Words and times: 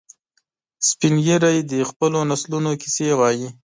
سپین 0.89 1.13
ږیری 1.25 1.57
د 1.71 1.73
خپلو 1.89 2.19
نسلونو 2.29 2.71
کیسې 2.81 3.07
وایي 3.19 3.47